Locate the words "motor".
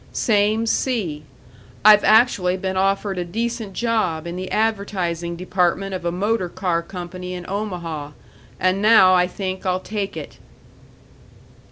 6.11-6.49